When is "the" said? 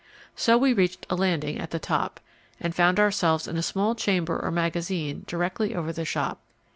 1.69-1.77, 5.93-6.05